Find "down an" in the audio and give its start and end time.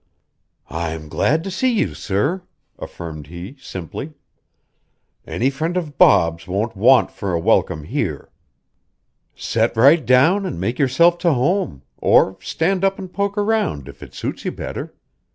10.03-10.59